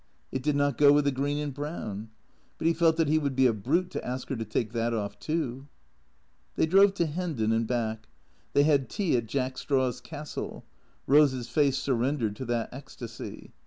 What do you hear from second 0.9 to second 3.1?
with the green and brown. But he felt that